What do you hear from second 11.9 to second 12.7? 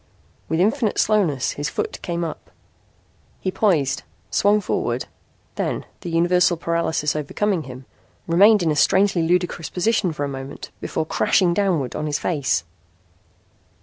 on his face.